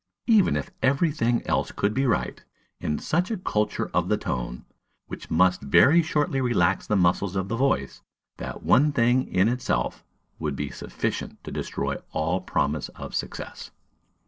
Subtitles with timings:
[0.25, 2.43] Even if every thing else could be right,
[2.79, 4.65] in such a culture of the tone,
[5.05, 8.01] which must very shortly relax the muscles of the voice,
[8.37, 10.03] that one thing, in itself,
[10.39, 13.69] would be sufficient to destroy all promise of success.